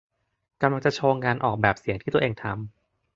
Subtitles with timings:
[0.61, 2.69] กำลังจะโชว์งานออกแบบเสียงที่ตัวเองทำ